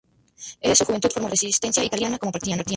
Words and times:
En 0.61 0.75
su 0.75 0.83
juventud 0.83 1.11
formó 1.11 1.29
parte 1.29 1.37
de 1.37 1.43
la 1.43 1.43
resistencia 1.49 1.83
italiana 1.83 2.17
como 2.17 2.31
partisana. 2.31 2.63